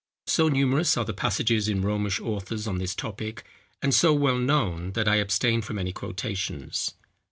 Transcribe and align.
So 0.25 0.49
numerous 0.49 0.97
are 0.97 1.05
the 1.05 1.13
passages 1.13 1.67
in 1.67 1.83
Romish 1.83 2.19
authors 2.19 2.65
on 2.65 2.79
this 2.79 2.95
topic, 2.95 3.43
and 3.83 3.93
so 3.93 4.15
well 4.15 4.39
known, 4.39 4.93
that 4.93 5.07
I 5.07 5.17
abstain 5.17 5.61
from 5.61 5.77
any 5.77 5.93
quotations. 5.93 6.95